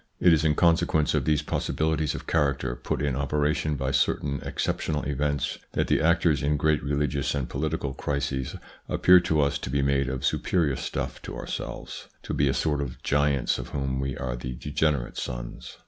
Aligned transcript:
It 0.19 0.33
is 0.33 0.43
in 0.43 0.55
consequence 0.55 1.13
of 1.13 1.25
these 1.25 1.43
possibilities 1.43 2.15
of 2.15 2.25
character 2.25 2.75
put 2.75 3.03
in 3.03 3.15
operation 3.15 3.75
by 3.75 3.91
certain 3.91 4.41
exceptional 4.43 5.03
events, 5.03 5.59
that 5.73 5.85
the 5.89 6.01
actors 6.01 6.41
in 6.41 6.57
great 6.57 6.81
religious 6.83 7.35
and 7.35 7.47
political 7.47 7.93
crises 7.93 8.55
appear 8.89 9.19
to 9.19 9.41
us 9.41 9.59
to 9.59 9.69
be 9.69 9.83
made 9.83 10.09
of 10.09 10.25
superior 10.25 10.75
stuff 10.75 11.21
to 11.21 11.37
ourselves, 11.37 12.07
to 12.23 12.33
be 12.33 12.47
a 12.47 12.53
sort 12.55 12.81
of 12.81 13.03
giants 13.03 13.59
of 13.59 13.67
whom 13.69 13.99
we 13.99 14.17
are 14.17 14.35
the 14.35 14.53
degenerate 14.53 15.17
sons. 15.17 15.77